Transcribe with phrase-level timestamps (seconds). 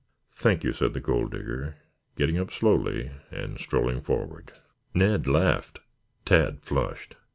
[0.31, 1.75] "Thank you," said the Gold Digger,
[2.15, 4.51] getting up slowly and strolling forward.
[4.95, 5.79] Ned laughed;
[6.25, 7.17] Tad flushed.